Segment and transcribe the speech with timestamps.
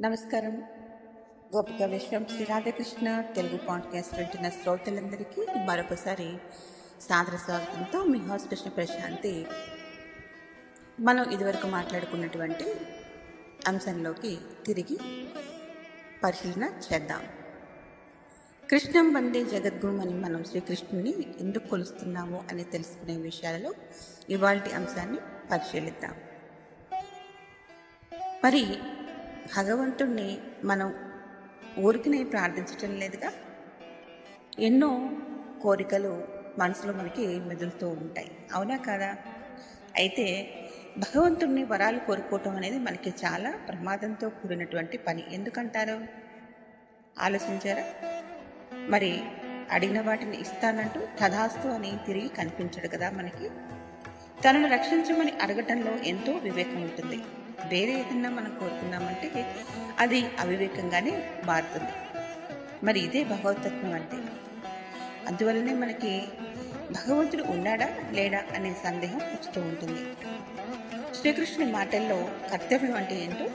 [0.00, 0.62] నమస్కారం.
[1.56, 6.36] గోపిక విశ్వం శ్రీ రాధాకృష్ణ తెలుగు పాడ్కాస్ట్ వింటున్న శ్రోతలందరికీ మరొకసారి
[7.00, 9.46] సాదర స్వాగతంతో మీ హౌస్ కృష్ణ ప్రశాంతి.
[11.00, 12.64] మనం ఇదివరకు మాట్లాడుకున్నటువంటి
[13.66, 14.98] అంశంలోకి తిరిగి
[16.24, 17.24] పరిశీలన చేద్దాం.
[18.70, 23.72] కృష్ణం వందే జగద్గురు అని మనం శ్రీకృష్ణుని ఎందుకు కొలుస్తున్నాము అని తెలుసుకునే విషయాలలో
[24.30, 25.18] ఇవాళ అంశాన్ని
[25.50, 26.14] పరిశీలిద్దాం.
[28.44, 28.78] మరి
[29.58, 30.94] భగవంతుణ్ణి మనం
[31.78, 33.32] ఊరికినే ప్రార్థించటం లేదుగా?
[34.58, 35.10] ఎన్నో
[35.62, 36.26] కోరికలు
[36.58, 38.30] మనసులో మనకి మెదులుతూ ఉంటాయి.
[38.54, 39.16] అవునా కాదా?
[39.96, 40.54] అయితే
[40.98, 45.24] భగవంతుణ్ణి వరాలు కోరుకోవటం అనేది మనకి చాలా ప్రమాదంతో కూడినటువంటి పని.
[45.32, 46.00] ఎందుకంటారు?
[47.18, 47.84] ఆలోచించారా?
[48.88, 49.22] మరి
[49.70, 53.48] అడిగిన వాటిని ఇస్తానంటూ తథాస్తు అని తిరిగి కనిపించడు కదా మనకి?
[54.42, 57.20] తనను రక్షించమని అడగటంలో ఎంతో వివేకం ఉంటుంది.
[57.68, 59.54] వేరే ఏదన్నా మనం కోరుకున్నామంటే
[59.98, 61.92] అది అవివేకంగానే మారుతుంది.
[62.84, 64.16] మరి ఇదే భగవతత్వం అంటే?
[65.26, 66.22] అందువల్లనే మనకి
[66.90, 70.14] భగవంతుడు ఉన్నాడా లేడా అనే సందేహం వస్తూ ఉంటుంది.
[71.16, 73.50] శ్రీకృష్ణుని మాటల్లో కర్తవ్యం అంటే ఏంటో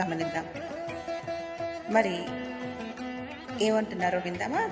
[0.00, 0.46] గమనిద్దాం.
[1.90, 2.22] మరి
[3.64, 4.70] ఏమంటున్నారో విందామా?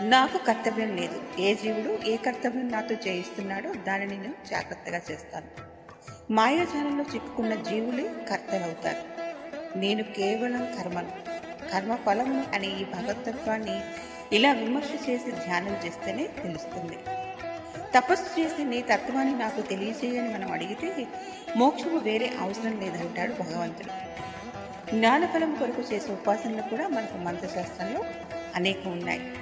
[0.00, 1.22] నాకు కర్తవ్యం లేదు.
[1.40, 5.69] ఏ జీవుడు ఏ కర్తవ్యం నాతో చేయిస్తున్నాడో దానిని నేను జాగ్రత్తగా చేస్తాను.
[6.30, 9.02] మాయాజాలంలో చిక్కుకున్న జీవులే కర్తలవుతారు.
[9.78, 11.10] నేను కేవలం కర్మను
[11.72, 13.80] కర్మ ఫలమును అనే ఈ భగవతత్వాన్ని
[14.32, 16.98] ఇలా విమర్శ చేసి ధ్యానం చేస్తేనే తెలుస్తుంది.
[17.94, 21.06] తపస్సు చేసి నీ తత్వాన్ని నాకు తెలియజేయని మనం అడిగితే
[21.56, 23.92] మోక్షము వేరే అవసరం లేదంటాడు భగవంతుడు.
[24.96, 28.04] జ్ఞానఫలం కొరకు చేసే ఉపాసనలు కూడా మనకు మంత్రశాస్త్రంలో
[28.54, 29.32] అనేకం ఉన్నాయి.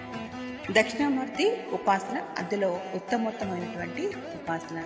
[0.71, 4.83] దక్షిణామూర్తి ఉపాసన అందులో ఉత్తమోత్తమైనటువంటి ఉపాసన.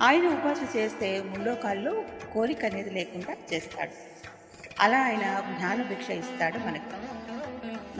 [0.00, 3.90] ఆయన ఉపాస చేస్తే ముల్లోకాల్లో కోరిక అనేది లేకుండా చేస్తాడు.
[4.80, 7.14] అలా ఆయన జ్ఞాన భిక్ష ఇస్తాడు మనకు.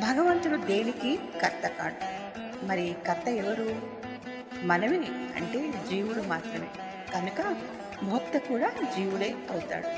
[0.00, 2.24] భగవంతుడు దేనికి కర్త కాడు?
[2.66, 3.82] మరి కర్త ఎవరు?
[4.62, 4.96] మనమే
[5.36, 6.66] అంటే జీవుడు మాత్రమే.
[7.14, 7.56] కనుక
[8.04, 9.88] భోక్త కూడా జీవుడే అవుతాడు.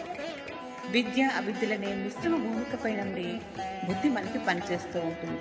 [0.90, 3.40] విద్య అవిద్యలనే మిశ్రమ భూమికపై నుండి
[3.86, 5.40] బుద్ధి మనకి పనిచేస్తూ ఉంటుంది.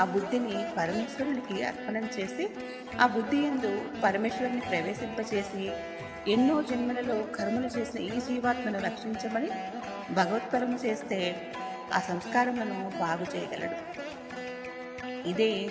[0.00, 2.50] ఆ బుద్ధిని పరమేశ్వరునికి అర్పణం చేసి
[3.00, 5.72] ఆ బుద్ధి ఎందు పరమేశ్వరుని ప్రవేశింపచేసి
[6.30, 9.50] ఎన్నో జన్మలలో కర్మలు చేసిన ఈ జీవాత్మను రక్షించమని
[10.14, 11.50] భగవత్పరము చేస్తే
[11.94, 13.76] ఆ సంస్కారములను బాగు చేయగలడు.
[15.28, 15.68] ఇదే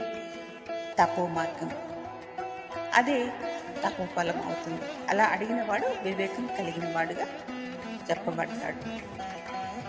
[1.00, 1.72] తపో మార్గం
[2.94, 3.26] అదే
[3.88, 4.82] తపోఫలం అవుతుంది.
[5.10, 7.26] అలా అడిగిన వాడు వివేకం కలిగిన వాడుగా
[8.10, 9.14] చెప్పబడతాడు.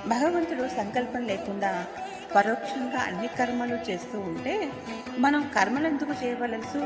[0.09, 1.87] భగవంతుడు సంకల్పం లేకుండా
[2.35, 4.73] పరోక్షంగా అన్ని కర్మలు చేస్తూ ఉంటే
[5.19, 6.79] మనం కర్మలు ఎందుకు చేయవలసి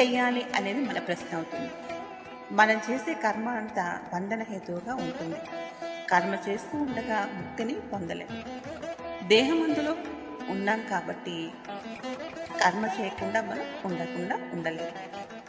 [0.00, 1.70] చెయ్యాలి అనేది మన ప్రశ్న అవుతుంది.
[2.52, 5.36] మనం చేసే కర్మ అంతా బంధన హేతువుగా ఉంటుంది.
[6.10, 8.44] కర్మ చేస్తూ ఉండగా ముక్తిని పొందలేం.
[9.28, 9.96] దేహం అందులో
[10.48, 11.50] ఉన్నాం కాబట్టి
[12.64, 14.92] కర్మ చేయకుండా మనం ఉండకుండా ఉండలేము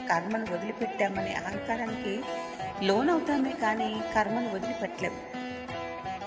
[0.07, 2.23] కర్మను వదిలిపెట్టామనే అహంకారానికి
[2.85, 5.28] లోనవుతామే కానీ కర్మను వదిలిపెట్టలేము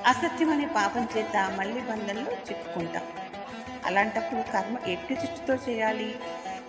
[0.06, 3.02] అసత్యం అనే పాపం చేత మళ్ళీ బంధంలో చిక్కుకుంటాం.
[3.86, 6.14] అలాంటప్పుడు కర్మ ఎట్టి దృష్టితో చేయాలి?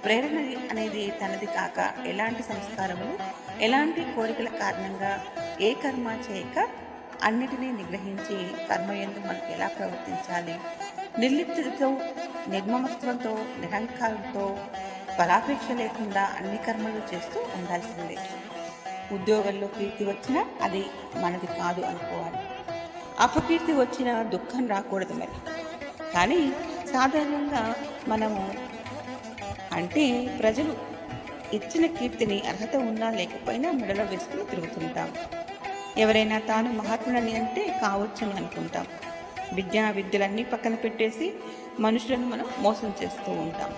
[0.05, 0.37] ప్రేరణ
[0.71, 3.17] అనేది తనది కాక ఎలాంటి సంస్కారములు
[3.59, 5.25] ఎలాంటి కోరికల కారణంగా
[5.61, 6.67] ఏ కర్మ చేయక
[7.23, 10.55] అన్నిటినీ నిగ్రహించి కర్మ ఎందు మనం ఎలా ప్రవర్తించాలి?
[11.19, 11.97] నిర్లిప్తతో
[12.47, 14.57] నిర్మమత్వంతో నిరంకారంతో
[15.17, 18.17] ఫలాపేక్ష లేకుండా అన్ని కర్మలు చేస్తూ ఉండాల్సిందే.
[19.15, 22.42] ఉద్యోగంలో కీర్తి వచ్చినా అది మనది కాదు అనుకోవాలి.
[23.19, 25.51] అపకీర్తి వచ్చిన దుఃఖం రాకూడదు మరి.
[26.13, 26.51] కానీ
[26.93, 27.75] సాధారణంగా
[28.07, 28.53] మనము
[29.71, 30.77] అంటే ప్రజలు
[31.53, 35.13] ఇచ్చిన కీర్తిని అర్హత ఉన్నా లేకపోయినా మెడలో వేసుకుని తిరుగుతుంటాం.
[35.97, 38.87] ఎవరైనా తాను మహాత్ములని అంటే కావచ్చని అనుకుంటాం.
[39.53, 41.33] విద్యా విద్యలన్నీ పక్కన పెట్టేసి
[41.79, 43.75] మనుషులను మనం మోసం చేస్తూ ఉంటాం.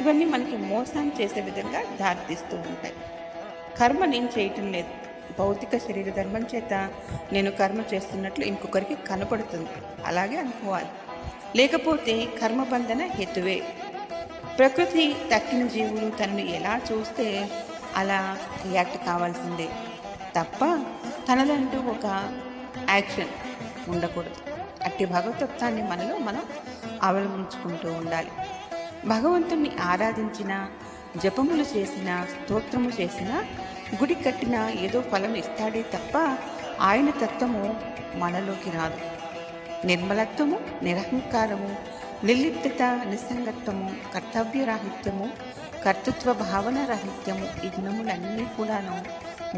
[0.00, 2.94] ఇవన్నీ మనకి మోసం చేసే విధంగా దారితీస్తూ ఉంటాయి.
[3.78, 5.07] కర్మ నేను చేయటం లేదు.
[5.38, 6.90] భౌతిక శరీర ధర్మం చేత
[7.32, 9.68] నేను కర్మ చేస్తున్నట్లు ఇంకొకరికి కనపడుతుంది.
[10.06, 10.88] అలాగే అనుకోవాలి.
[11.56, 13.62] లేకపోతే కర్మబంధన హేతువే.
[14.58, 17.50] ప్రకృతి తక్కిన జీవులు తనను ఎలా చూస్తే
[17.96, 19.68] అలా రియాక్ట్ కావాల్సిందే.
[20.36, 20.64] తప్ప
[21.32, 22.40] తనదంటూ ఒక
[22.90, 23.28] యాక్షన్
[23.88, 24.34] ఉండకూడదు.
[24.84, 26.42] అట్టి భగవతత్వాన్ని మనలో మనం
[27.02, 28.30] అవలంబించుకుంటూ ఉండాలి.
[29.06, 30.68] భగవంతుణ్ణి ఆరాధించిన
[31.16, 33.44] జపములు చేసిన స్తోత్రము చేసిన
[33.96, 36.14] గుడి కట్టిన ఏదో ఫలం ఇస్తాడే తప్ప
[36.80, 37.62] ఆయన తత్వము
[38.14, 38.98] మనలోకి రాదు.
[39.84, 41.70] నిర్మలత్వము నిరహంకారము
[42.24, 45.26] నిర్లిప్తత నిస్సంగత్వము కర్తవ్యరాహిత్యము
[45.84, 48.94] కర్తృత్వ భావన రాహిత్యము ఈ గుణములన్నీ కూడాను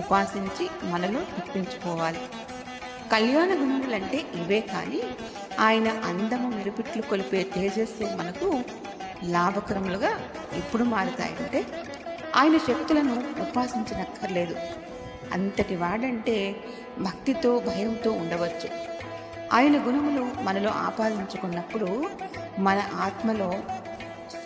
[0.00, 2.22] ఉపాసించి మనలో తెప్పించుకోవాలి
[3.10, 5.00] కళ్యాణ గుణములంటే ఇవే కానీ
[5.60, 8.48] ఆయన అందము మెరుపిట్లు కొలిపే తేజస్సు మనకు
[9.32, 10.12] లాభకరములుగా
[10.56, 11.60] ఎప్పుడు మారుతాయంటే
[12.36, 14.56] ఆయన శక్తులను ఉపాసించనక్కర్లేదు.
[15.32, 16.56] అంతటి వాడంటే
[16.98, 18.68] భక్తితో భయంతో ఉండవచ్చు.
[19.52, 22.10] ఆయన గుణములు మనలో ఆపాదించుకున్నప్పుడు
[22.58, 23.54] మన ఆత్మలో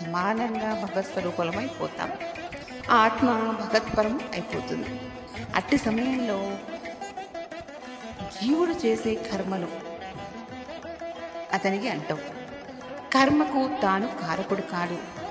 [0.02, 2.12] సమానంగా భగవత్స్వరూపలమైపోతాం
[2.90, 5.00] ఆ ఆత్మ భగత్పరం అయిపోతుంది.
[5.54, 6.56] అట్టి సమయంలో
[8.42, 9.68] జీవుడు చేసే కర్మలు
[11.52, 12.20] అతనికి అంటావు.
[13.12, 15.23] కర్మకు తాను కారకుడు కాడు.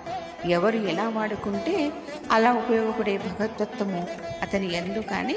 [0.46, 1.92] ఎవరు ఎలా వాడుకుంటే
[2.32, 4.08] అలా ఉపయోగపడే భగవతత్వము
[4.42, 5.36] అతని ఎందు కానీ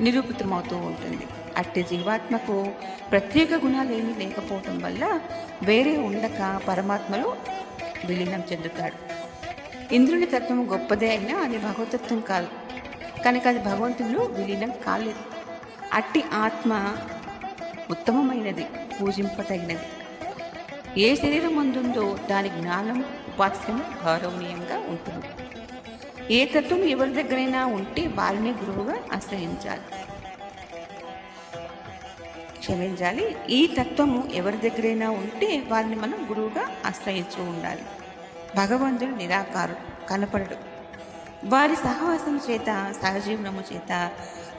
[0.00, 1.26] నిరూపితమవుతూ ఉంటుంది.
[1.56, 2.70] అట్టి జీవాత్మకు
[3.10, 5.20] ప్రత్యేక గుణాలు ఏమీ లేకపోవటం వల్ల
[5.62, 7.36] వేరే ఉండక పరమాత్మలో
[8.04, 9.14] విలీనం చెందుతాడు.
[9.94, 12.48] ఇంద్రుని తత్వం గొప్పదే అయినా అది భగవతత్వం కాదు.
[13.24, 15.34] కనుక అది భగవంతునిలో విలీనం కాలేదు.
[15.92, 16.96] అట్టి ఆత్మ
[17.90, 18.66] ఉత్తమమైనది
[19.00, 19.78] పూజింపతగినది.
[20.98, 25.26] ఏ శరీరం అందుందో దాని జ్ఞానం ఉపాస్యం గౌరవనీయంగా ఉంటుంది.
[26.34, 29.80] ఏ తత్వం ఎవరి దగ్గరైనా ఉంటే వారిని గురువుగా ఆశ్రయించాలి.
[32.58, 33.36] క్షమించాలి.
[33.50, 37.82] ఈ తత్వము ఎవరి దగ్గరైనా ఉంటే వారిని మనం గురువుగా ఆశ్రయించు ఉండాలి.
[38.56, 40.56] భగవంతుడు నిరాకారుడు కనపడడు.
[41.44, 44.10] వారి సహవాసం చేత సహజీవనము చేత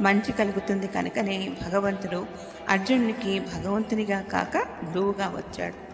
[0.01, 2.25] మంచి కలుగుతుంది కనుకనే భగవంతుడు
[2.69, 5.84] అర్జునునికి భగవంతునిగా కాక గురువుగా వచ్చాడు.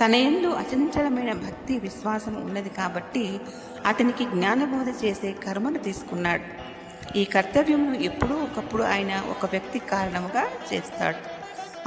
[0.00, 3.40] తన ఎందు అచంచలమైన భక్తి విశ్వాసం ఉన్నది కాబట్టి
[3.86, 6.72] అతనికి జ్ఞానబోధ చేసే కర్మను తీసుకున్నాడు.
[7.18, 11.16] ఈ కర్తవ్యమును ఎప్పుడూ ఒకప్పుడు ఆయన ఒక వ్యక్తి కారణముగా చేస్తాడు.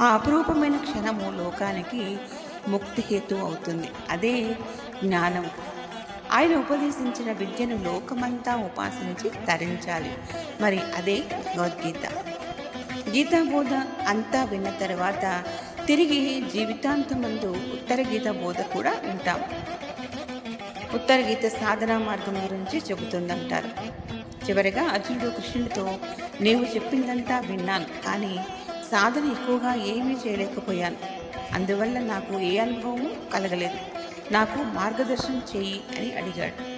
[0.02, 2.16] ఆ అపురూపమైన క్షణము లోకానికి
[2.68, 3.88] ముక్తి హేతు అవుతుంది.
[4.10, 4.56] అదే
[5.04, 5.50] జ్ఞానం
[6.32, 10.10] ఆయన ఉపదేశించిన విద్యను లోకమంతా ఉపాసించి తరించాలి.
[10.60, 12.06] మరి అదే భగవద్గీత.
[13.08, 13.72] గీతా బోధ
[14.08, 15.44] అంతా విన్న తర్వాత
[15.86, 19.40] తిరిగి జీవితాంతమందు ఉత్తర గీత బోధ కూడా వింటాం.
[20.94, 23.68] ఉత్తర గీత సాధనా మార్గం గురించి చెబుతుందంటారు.
[24.46, 25.98] చివరిగా అర్జునుడు కృష్ణుడితో
[26.40, 28.38] నీవు చెప్పిందంతా విన్నాను కానీ
[28.90, 30.96] సాధన ఎక్కువగా ఏమీ చేయలేకపోయాను.
[31.52, 33.78] అందువల్ల నాకు ఏ అనుభవము కలగలేదు.
[34.32, 36.76] నాకు మార్గదర్శనం చేయి అని అడిగాడు.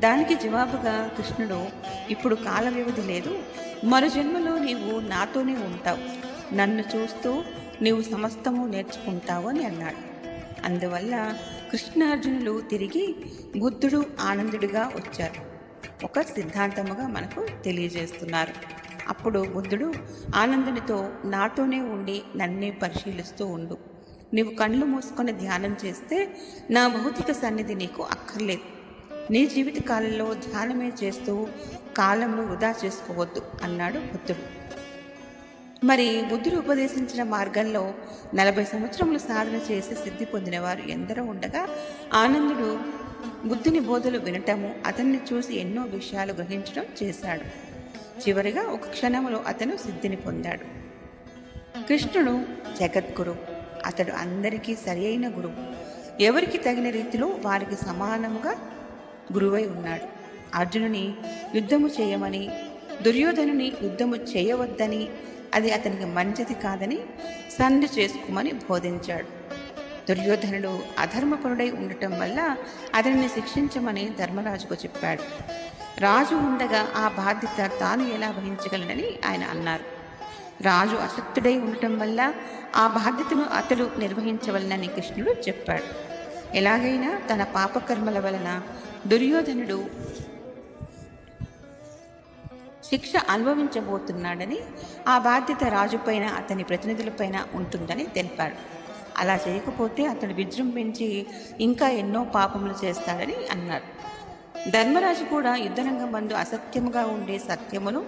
[0.00, 1.66] దానికి జవాబుగా కృష్ణుడు
[2.10, 3.38] ఇప్పుడు కాల వ్యవధి లేదు.
[3.84, 6.26] మరు జన్మలో నీవు నాతోనే ఉంటావు.
[6.54, 7.44] నన్ను చూస్తూ
[7.82, 10.16] నీవు సమస్తము నేర్చుకుంటావు అని అన్నాడు.
[10.64, 11.38] అందువల్ల
[11.72, 13.14] కృష్ణార్జునులు తిరిగి
[13.58, 15.56] బుద్ధుడు ఆనందుడిగా వచ్చారు.
[16.04, 18.52] ఒక సిద్ధాంతముగా మనకు తెలియజేస్తున్నారు.
[19.08, 19.94] అప్పుడు బుద్ధుడు
[20.34, 23.78] ఆనందునితో నాతోనే ఉండి నన్నే పరిశీలిస్తూ ఉండు.
[24.34, 26.36] నీవు కళ్ళు మూసుకొని ధ్యానం చేస్తే
[26.70, 28.76] నా భౌతిక సన్నిధి నీకు అక్కర్లేదు.
[29.32, 31.46] నీ జీవిత కాలంలో ధ్యానమే చేస్తూ
[31.96, 34.65] కాలంను వృధా చేసుకోవద్దు అన్నాడు బుద్ధుడు.
[35.86, 37.94] మరి బుద్ధుడు ఉపదేశించిన మార్గంలో
[38.34, 41.68] నలభై సంవత్సరములు సాధన చేసి సిద్ధి పొందిన వారు ఎందరో ఉండగా
[42.14, 42.80] ఆనందుడు
[43.44, 47.40] బుద్ధుని బోధలు వినటము అతన్ని చూసి ఎన్నో విషయాలు గ్రహించడం చేశాడు.
[48.20, 50.64] చివరిగా ఒక క్షణంలో అతను సిద్ధిని పొందాడు.
[51.86, 52.42] కృష్ణుడు
[52.80, 53.36] జగద్గురు
[53.86, 55.54] అతడు అందరికీ సరి అయిన గురువు
[56.22, 58.52] ఎవరికి తగిన రీతిలో వారికి సమానముగా
[59.32, 60.06] గురువై ఉన్నాడు.
[60.54, 61.14] అర్జునుని
[61.54, 62.50] యుద్ధము చేయమని
[63.02, 65.08] దుర్యోధనుని యుద్ధము చేయవద్దని
[65.56, 66.98] అది అతనికి మంచిది కాదని
[67.58, 69.28] సంధి చేసుకోమని బోధించాడు.
[70.08, 72.56] దుర్యోధనుడు అధర్మపరుడై ఉండటం వల్ల
[72.94, 75.22] అతనిని శిక్షించమని ధర్మరాజుకు చెప్పాడు.
[76.00, 79.84] రాజు ఉండగా ఆ బాధ్యత తాను ఎలా వహించగలనని ఆయన అన్నారు.
[80.62, 82.32] రాజు అసక్తుడై ఉండటం వల్ల
[82.76, 86.06] ఆ బాధ్యతను అతడు నిర్వహించవలనని కృష్ణుడు చెప్పాడు.
[86.56, 88.62] ఎలాగైనా తన పాపకర్మల వలన
[89.06, 89.84] దుర్యోధనుడు
[92.90, 94.58] శిక్ష అనుభవించబోతున్నాడని
[95.08, 98.54] ఆ బాధ్యత రాజుపైన అతని ప్రతినిధులపైన ఉంటుందని తెలిపాడు.
[99.18, 101.26] అలా చేయకపోతే అతడు విజృంభించి
[101.60, 103.86] ఇంకా ఎన్నో పాపములు చేస్తాడని అన్నారు.
[104.70, 108.00] ధర్మరాజు కూడా యుద్ధరంగం మందు అసత్యముగా ఉండే సత్యమును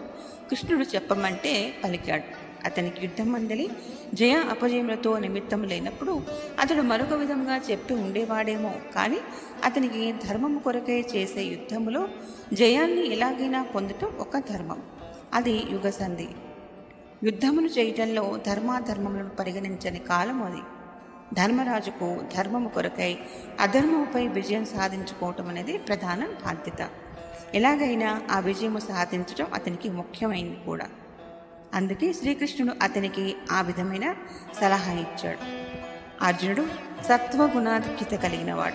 [0.51, 2.48] కృష్ణుడు చెప్పమంటే పలికాడు.
[2.65, 3.71] అతనికి యుద్ధం అందలి
[4.15, 6.23] జయ అపజయములతో నిమిత్తం లేనప్పుడు
[6.61, 8.75] అతడు మరొక విధంగా చెప్పి ఉండేవాడేమో.
[8.95, 9.19] కానీ
[9.65, 12.09] అతనికి ధర్మము కొరకే చేసే యుద్ధములో
[12.53, 14.83] జయాన్ని ఎలాగైనా పొందటం ఒక ధర్మం.
[15.35, 16.29] అది యుగసంధి.
[17.25, 20.61] యుద్ధమును చేయటంలో ధర్మాధర్మములను పరిగణించని కాలం అది.
[21.35, 23.19] ధర్మరాజుకు ధర్మము కొరకై
[23.61, 26.89] అధర్మముపై విజయం సాధించుకోవటం అనేది ప్రధాన బాధ్యత.
[27.55, 30.87] ఎలాగైనా ఆ విజయము సాధించడం అతనికి ముఖ్యమైంది కూడా.
[31.75, 34.15] అందుకే శ్రీకృష్ణుడు అతనికి ఆ విధమైన
[34.61, 35.39] సలహా ఇచ్చాడు.
[36.25, 36.67] అర్జునుడు
[37.09, 38.75] సత్వగుణాధిక్యత కలిగినవాడు.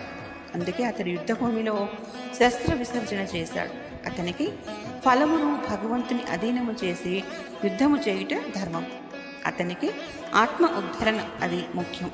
[0.56, 1.90] అందుకే అతడు యుద్ధభూమిలో
[2.40, 3.70] శస్త్ర విసర్జన చేశాడు.
[4.08, 4.52] అతనికి
[5.06, 7.24] ఫలమును భగవంతుని అధీనము చేసి
[7.64, 8.86] యుద్ధము చేయుట ధర్మం.
[9.46, 9.92] అతనికి
[10.34, 12.12] ఆత్మ ఉద్ధరణ అది ముఖ్యం.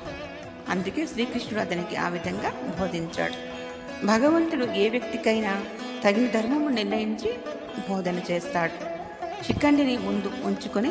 [0.68, 3.60] అందుకే శ్రీకృష్ణుడు అతనికి ఆ విధంగా బోధించాడు.
[4.06, 5.64] భగవంతుడు ఏ వ్యక్తికైనా
[6.04, 7.34] తగిన ధర్మము నిర్ణయించి
[7.88, 8.99] బోధన చేస్తాడు.
[9.46, 10.90] శిఖండిని ముందు ఉంచుకొని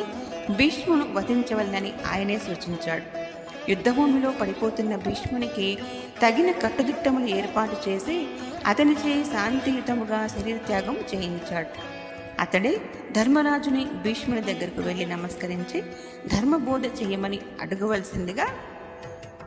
[0.50, 3.30] భీష్మును వధించవలనని ఆయనే సూచించాడు.
[3.70, 5.78] యుద్ధభూమిలో పడిపోతున్న భీష్మునికి
[6.22, 8.26] తగిన కట్టుదిట్టములు ఏర్పాటు చేసి
[8.66, 12.00] అతనిచే శాంతియుతముగా శరీర త్యాగం చేయించాడు.
[12.40, 12.80] అతడే
[13.12, 15.82] ధర్మరాజుని భీష్ముని దగ్గరకు వెళ్ళి నమస్కరించి
[16.26, 18.46] ధర్మబోధ చేయమని అడగవలసిందిగా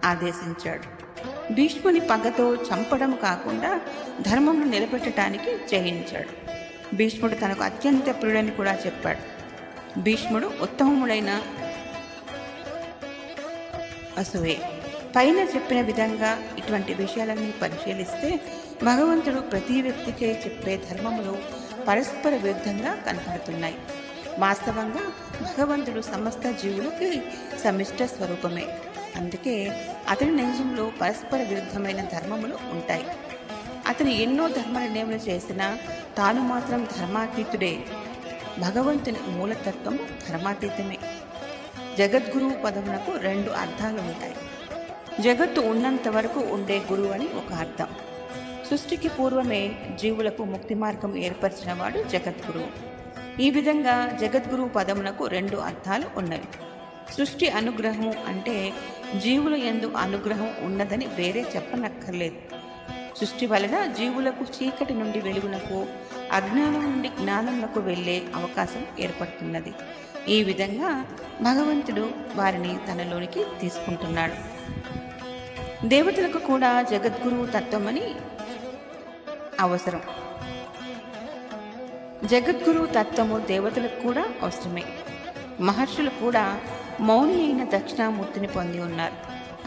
[0.04, 1.04] ఆదేశించాడు.
[1.54, 3.82] భీష్ముని పగతో చంపడం కాకుండా
[4.22, 6.63] ధర్మమును నిలబెట్టడానికి చేయించాడు.
[6.94, 9.44] భీష్ముడు తనకు అత్యంత ప్రియుడని కూడా చెప్పాడు.
[10.00, 11.42] భీష్ముడు ఉత్తమముడైన
[14.18, 14.58] అసువే
[15.16, 18.40] పైన చెప్పిన విధంగా ఇటువంటి విషయాలన్నీ పరిశీలిస్తే
[18.84, 21.38] భగవంతుడు ప్రతి వ్యక్తికే చెప్పే ధర్మములు
[21.88, 23.76] పరస్పర విరుద్ధంగా కనపడుతున్నాయి.
[24.40, 25.04] వాస్తవంగా
[25.42, 27.22] భగవంతుడు సమస్త జీవులకి
[27.64, 28.68] సమిష్ట స్వరూపమే.
[29.16, 29.56] అందుకే
[30.10, 33.06] అతని నైజంలో పరస్పర విరుద్ధమైన ధర్మములు ఉంటాయి.
[33.88, 35.78] అతను ఎన్నో ధర్మ నిర్ణయములు చేసినా
[36.18, 37.80] తాను మాత్రం ధర్మాతీతుడే.
[38.60, 40.00] భగవంతుని మూలతత్వం
[40.30, 40.98] ధర్మాతీతమే.
[41.98, 44.36] జగద్గురువు పదమునకు రెండు అర్థాలు ఉంటాయి.
[45.22, 47.88] జగత్తు ఉన్నంత వరకు ఉండే గురువు అని ఒక అర్థం.
[48.70, 52.68] సృష్టికి పూర్వమే జీవులకు ముక్తి మార్గం ఏర్పరిచిన వాడు జగద్గురువు
[53.42, 56.50] ఈ విధంగా జగద్గురువు పదమునకు రెండు అర్థాలు ఉన్నవి.
[57.14, 58.74] సృష్టి అనుగ్రహం అంటే
[59.18, 62.63] జీవుల ఎందు అనుగ్రహం ఉన్నదని వేరే చెప్పనక్కర్లేదు.
[63.18, 65.88] సృష్టి వలన జీవులకు చీకటి నుండి వెలుగునకు
[66.32, 69.74] అజ్ఞానం నుండి జ్ఞానములకు వెళ్ళే అవకాశం ఏర్పడుతున్నది.
[70.28, 71.06] ఈ విధంగా
[71.42, 74.34] భగవంతుడు వారిని తనలోనికి తీసుకుంటున్నాడు.
[75.88, 78.16] దేవతలకు కూడా జగద్గురువు తత్వమని
[79.60, 80.02] అవసరం.
[82.26, 84.84] జగద్గురువు తత్వము దేవతలకు కూడా అవసరమే.
[85.60, 86.60] మహర్షులు కూడా
[87.00, 89.14] మౌని అయిన దక్షిణామూర్తిని పొంది ఉన్నారు.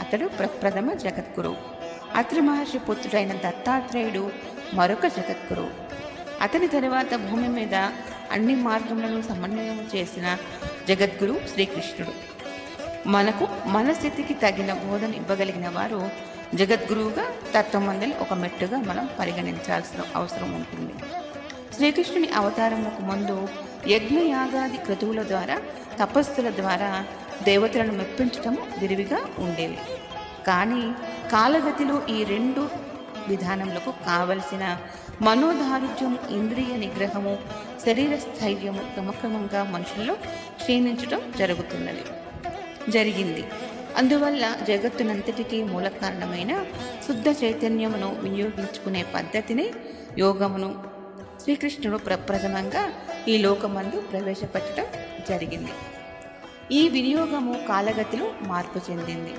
[0.01, 1.76] అతడు ప్రప్రథమ జగద్గురువు
[2.17, 4.31] అత్రి మహర్షి పుత్రుడైన దత్తాత్రేయుడు
[4.75, 5.71] మరొక జగద్గురు.
[6.43, 7.75] అతని తరువాత భూమి మీద
[8.31, 10.37] అన్ని మార్గములను సమన్వయం చేసిన
[10.89, 12.13] జగద్గురు శ్రీకృష్ణుడు.
[13.09, 16.11] మనకు మన స్థితికి తగిన బోధన ఇవ్వగలిగిన వారు
[16.55, 20.93] జగద్గురువుగా తత్వమందలి ఒక మెట్టుగా మనం పరిగణించాల్సిన అవసరం ఉంటుంది.
[21.75, 23.49] శ్రీకృష్ణుని అవతారములకు ముందు
[23.87, 25.61] యజ్ఞయాగాది క్రతువుల ద్వారా
[26.01, 27.05] తపస్సుల ద్వారా
[27.43, 29.79] దేవతలను మెప్పించటం విరివిగా ఉండేవి
[30.47, 30.93] కానీ
[31.33, 32.69] కాలగతిలో ఈ రెండు
[33.29, 34.79] విధానములకు కావలసిన
[35.23, 37.39] మనోదారుఢ్యం ఇంద్రియ నిగ్రహము
[37.87, 40.15] శరీర స్థైర్యము క్రమక్రమంగా మనుషుల్లో
[40.57, 42.05] క్షీణించటం జరుగుతున్నది.
[42.91, 43.45] జరిగింది.
[43.97, 46.65] అందువల్ల జగత్తునంతటికీ మూల కారణమైన
[47.09, 49.71] శుద్ధ చైతన్యమును వినియోగించుకునే పద్ధతిని
[50.19, 50.83] యోగమును
[51.43, 52.93] శ్రీకృష్ణుడు ప్రప్రథమంగా
[53.29, 54.87] ఈ లోకమందు ప్రవేశపెట్టడం
[55.29, 55.73] జరిగింది.
[56.73, 59.35] ఈ వినియోగము కాలగతిలో మార్పు చెందింది.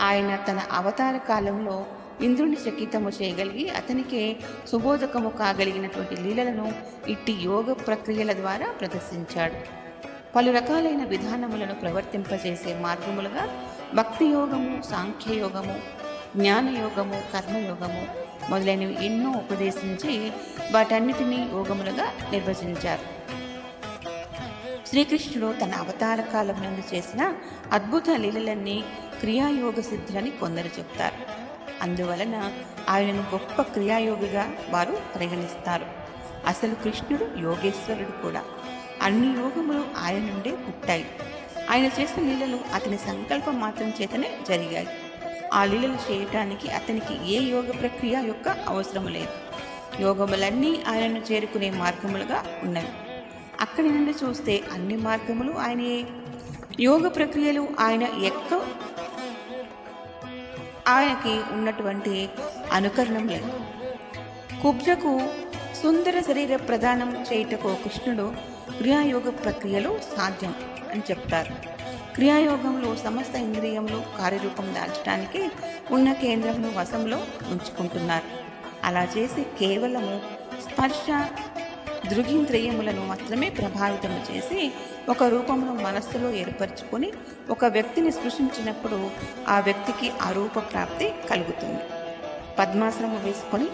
[0.00, 1.86] ఆయన తన అవతార కాలంలో
[2.22, 4.36] ఇంద్రుని చకితము చేయగలిగి అతనికే
[4.70, 6.72] సుబోధకము కాగలిగినటువంటి లీలలను
[7.08, 9.54] ఇట్టి యోగ ప్రక్రియల ద్వారా ప్రదర్శించాడు.
[10.36, 13.48] పలు రకాలైన విధానములను ప్రవర్తింపజేసే మార్గములుగా
[13.94, 15.80] భక్తి యోగము సాంఖ్యయోగము
[16.36, 18.06] జ్ఞానయోగము కర్మయోగము
[18.50, 20.32] మొదలైనవి ఎన్నో ఉపదేశించి
[20.72, 23.15] వాటన్నిటినీ యోగములుగా నిర్వచించారు.
[24.88, 27.34] శ్రీకృష్ణుడు తన అవతార కాలం నుండి చేసిన
[27.72, 28.84] అద్భుత లీలలన్నీ
[29.20, 31.14] క్రియాయోగ సిద్ధులని కొందరు చెప్తారు.
[31.82, 32.52] అందువలన
[32.88, 35.86] ఆయనను గొప్ప క్రియాయోగిగా వారు పరిగణిస్తారు.
[36.46, 38.42] అసలు కృష్ణుడు యోగేశ్వరుడు కూడా.
[39.02, 41.06] అన్ని యోగములు ఆయన నుండే పుట్టాయి.
[41.70, 44.88] ఆయన చేసిన లీలలు అతని సంకల్పం మాత్రం చేతనే జరిగాయి.
[45.54, 49.34] ఆ లీలలు చేయటానికి అతనికి ఏ యోగ ప్రక్రియ యొక్క అవసరం లేదు.
[50.02, 52.88] యోగములన్నీ ఆయనను చేరుకునే మార్గములుగా ఉన్నవి.
[53.60, 56.04] అక్కడి నుండి చూస్తే అన్ని మార్గములు ఆయనే.
[56.80, 58.60] యోగ ప్రక్రియలు ఆయన ఎక్క
[60.88, 62.28] ఆయనకి ఉన్నటువంటి
[62.72, 63.52] అనుకరణం లేదు.
[64.62, 65.20] కుబ్జకు
[65.82, 68.32] సుందర శరీర ప్రదానం చేయుటకు కృష్ణుడు
[68.78, 70.54] క్రియాయోగ ప్రక్రియలు సాధ్యం
[70.92, 71.76] అని చెప్తారు.
[72.14, 75.50] క్రియాయోగంలో సమస్త ఇంద్రియములు కార్యరూపం దాల్చడానికి
[75.90, 77.16] ఉన్న కేంద్రమును వశంలో
[77.50, 78.24] ఉంచుకుంటున్నారు.
[78.84, 80.20] అలా చేసి కేవలము
[80.62, 81.30] స్పర్శ
[82.10, 84.72] దృగింద్రియములను మాత్రమే ప్రభావితము చేసి
[85.08, 87.12] ఒక రూపమును మనస్సులో ఏర్పరచుకొని
[87.50, 89.10] ఒక వ్యక్తిని సృష్టించినప్పుడు
[89.48, 91.80] ఆ వ్యక్తికి ఆ రూప ప్రాప్తి కలుగుతుంది.
[92.58, 93.66] పద్మాసనము వేసుకొని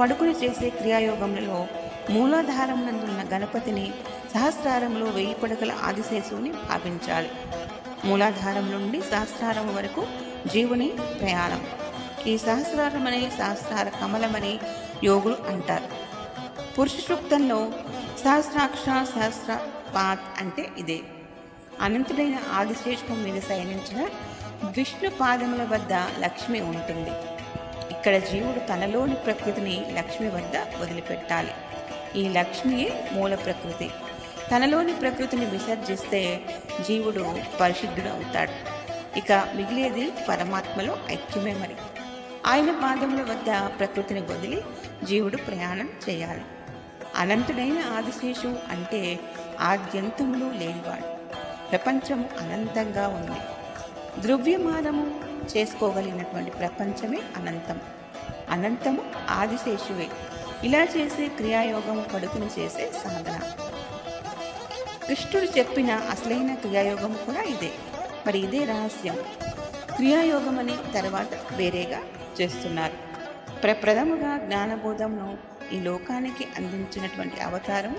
[0.00, 1.66] పడుకుని చేసే క్రియాయోగములలో
[2.10, 3.92] మూలాధారం నందున్న గణపతిని
[4.34, 7.30] సహస్రారంలో వెయ్యి పడకల ఆదిశేషువుని భావించాలి.
[8.04, 10.06] మూలాధారం నుండి సహస్రారం వరకు
[10.46, 10.88] జీవుని
[11.20, 11.66] ప్రయాణం.
[12.26, 14.58] ఈ సహస్రారమనే సహస్రార కమలమని
[15.04, 16.09] యోగులు అంటారు.
[16.80, 17.72] పురుష సూక్తంలో
[18.24, 19.58] సహస్రాక్ష సహస్ర
[19.94, 21.00] పాత్ అంటే ఇదే.
[21.80, 24.08] అనంతుడైన ఆదిశేషం మీద శయనించిన
[24.76, 27.10] విష్ణు పాదముల వద్ద లక్ష్మి ఉంటుంది.
[27.90, 31.52] ఇక్కడ జీవుడు తనలోని ప్రకృతిని లక్ష్మి వద్ద వదిలిపెట్టాలి.
[32.16, 33.90] ఈ లక్ష్మియే మూల ప్రకృతి.
[34.50, 36.40] తనలోని ప్రకృతిని విసర్జిస్తే
[36.88, 38.52] జీవుడు పరిశుద్ధుడు అవుతాడు
[39.18, 41.74] ఇక మిగిలేది పరమాత్మలో ఐక్యమే మరి.
[42.46, 44.62] ఆయన పాదముల వద్ద ప్రకృతిని వదిలి
[45.04, 46.42] జీవుడు ప్రయాణం చేయాలి.
[47.20, 49.20] అనంతుడైన ఆదిశేషు అంటే
[49.60, 51.34] ఆద్యంతములు లేనివాడు.
[51.68, 53.40] ప్రపంచం అనంతంగా ఉంది.
[54.22, 55.20] ద్రవ్యమానము
[55.56, 57.80] చేసుకోగలిగినటువంటి ప్రపంచమే అనంతం.
[58.50, 58.98] అనంతము
[59.30, 60.08] ఆదిశేషువే.
[60.64, 63.40] ఇలా చేసే క్రియాయోగం కడుపును చేసే సాధన.
[65.08, 67.70] కృష్ణుడు చెప్పిన అసలైన క్రియాయోగం కూడా ఇదే.
[68.26, 69.16] మరి ఇదే రహస్యం.
[69.96, 71.98] క్రియాయోగం అని తర్వాత వేరేగా
[72.40, 72.94] చేస్తున్నారు.
[73.60, 77.96] ప్రప్రథముగా జ్ఞానబోధమును ఈ లోకానికి అందించినటువంటి అవతారం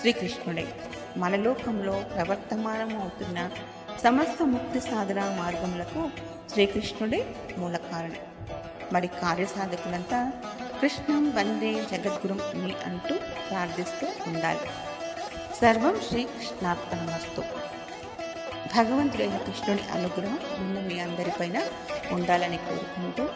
[0.00, 0.74] శ్రీకృష్ణుడే.
[1.16, 3.50] మన లోకంలో ప్రవర్తమానం అవుతున్న
[4.04, 6.10] సమస్త ముక్తి సాధన మార్గములకు
[6.52, 8.16] శ్రీకృష్ణుడే మూల కారణం.
[8.92, 10.32] మరి కార్యసాధకులంతా
[10.80, 13.14] కృష్ణం వందే జగద్గురు అని అంటూ
[13.50, 14.60] ప్రార్థిస్తూ ఉండాలి.
[15.60, 17.42] సర్వం శ్రీకృష్ణార్పణమస్తు.
[18.76, 21.62] భగవంతుడైన కృష్ణుడి అనుగ్రహం ఉన్న మీ అందరిపైన
[22.10, 23.28] ఉండాలని కోరుకుంటూ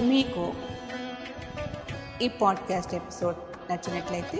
[0.00, 0.54] మీకు
[2.22, 3.36] ఈ పాడ్కాస్ట్ ఎపిసోడ్
[3.72, 4.38] నచ్చినట్లయితే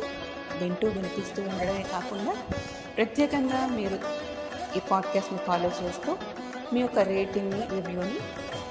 [0.59, 2.37] వింటూ వినిపిస్తూ ఉండడమే కాకుండా
[2.97, 3.99] ప్రత్యేకంగా మీరు
[4.77, 6.17] ఈ పాడ్కాస్ట్ని ఫాలో చేస్తూ
[6.73, 8.19] మీ యొక్క రేటింగ్ని రివ్యూని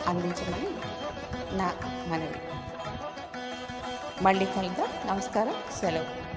[0.07, 0.69] అందించమని
[1.57, 1.75] నా
[2.07, 2.35] మనవి.
[4.23, 4.87] మళ్ళీ కలుద్దాం.
[5.07, 5.55] నమస్కారం.
[5.81, 6.28] సెలవు.